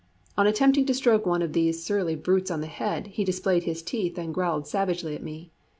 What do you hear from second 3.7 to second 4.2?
teeth